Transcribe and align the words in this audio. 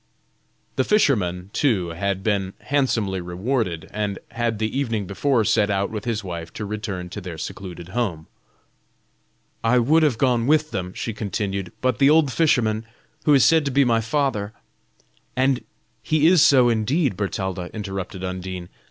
The 0.77 0.83
fisherman, 0.83 1.51
too, 1.53 1.89
had 1.89 2.23
been 2.23 2.53
handsomely 2.61 3.21
rewarded, 3.21 3.87
and 3.93 4.17
had 4.31 4.57
the 4.57 4.75
evening 4.79 5.05
before 5.05 5.43
set 5.45 5.69
out 5.69 5.91
with 5.91 6.05
his 6.05 6.23
wife 6.23 6.51
to 6.53 6.65
return 6.65 7.07
to 7.09 7.21
their 7.21 7.37
secluded 7.37 7.89
home. 7.89 8.25
"I 9.63 9.77
would 9.77 10.01
have 10.01 10.17
gone 10.17 10.47
with 10.47 10.71
them," 10.71 10.91
she 10.95 11.13
continued, 11.13 11.71
"but 11.81 11.99
the 11.99 12.09
old 12.09 12.31
fisherman, 12.31 12.87
who 13.25 13.35
is 13.35 13.45
said 13.45 13.63
to 13.65 13.69
be 13.69 13.85
my 13.85 14.01
father" 14.01 14.53
"And 15.35 15.63
he 16.01 16.25
is 16.25 16.41
so 16.41 16.67
indeed, 16.67 17.15
Bertalda," 17.15 17.69
interrupted 17.71 18.23
Undine. 18.23 18.69